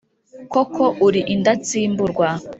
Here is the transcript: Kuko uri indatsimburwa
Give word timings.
Kuko 0.51 0.83
uri 1.07 1.21
indatsimburwa 1.33 2.27